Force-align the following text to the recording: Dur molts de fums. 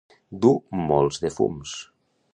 Dur 0.45 0.53
molts 0.87 1.23
de 1.27 1.33
fums. 1.37 1.79